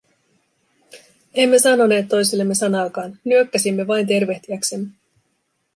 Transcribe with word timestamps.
Emme 1.33 1.59
sanoneet 1.59 2.07
toisillemme 2.09 2.55
sanaakaan, 2.55 3.19
nyökkäsimme 3.23 3.87
vain 3.87 4.07
tervehtiäksemme. 4.07 4.89